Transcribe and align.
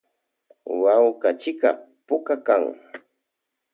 Kawkachika 0.81 1.69
puka 2.07 2.35
kan. 2.47 2.63